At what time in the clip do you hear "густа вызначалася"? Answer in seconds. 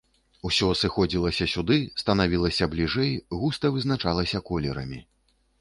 3.43-4.45